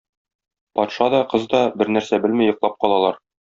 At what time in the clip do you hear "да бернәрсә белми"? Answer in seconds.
1.53-2.51